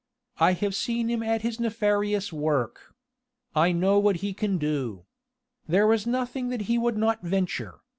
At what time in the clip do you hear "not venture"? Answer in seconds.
6.97-7.81